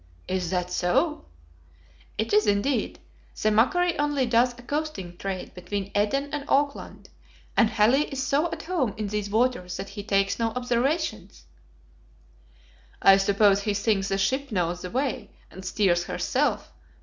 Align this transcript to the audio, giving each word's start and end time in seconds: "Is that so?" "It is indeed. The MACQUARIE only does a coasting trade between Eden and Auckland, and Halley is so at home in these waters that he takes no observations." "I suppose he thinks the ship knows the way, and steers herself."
"Is 0.27 0.49
that 0.49 0.71
so?" 0.71 1.25
"It 2.17 2.33
is 2.33 2.47
indeed. 2.47 2.97
The 3.39 3.51
MACQUARIE 3.51 3.99
only 3.99 4.25
does 4.25 4.51
a 4.57 4.63
coasting 4.63 5.15
trade 5.15 5.53
between 5.53 5.91
Eden 5.95 6.33
and 6.33 6.43
Auckland, 6.47 7.09
and 7.55 7.69
Halley 7.69 8.11
is 8.11 8.23
so 8.25 8.47
at 8.51 8.63
home 8.63 8.95
in 8.97 9.09
these 9.09 9.29
waters 9.29 9.77
that 9.77 9.89
he 9.89 10.01
takes 10.01 10.39
no 10.39 10.53
observations." 10.55 11.45
"I 12.99 13.17
suppose 13.17 13.61
he 13.61 13.75
thinks 13.75 14.07
the 14.07 14.17
ship 14.17 14.51
knows 14.51 14.81
the 14.81 14.89
way, 14.89 15.29
and 15.51 15.63
steers 15.63 16.05
herself." 16.05 16.73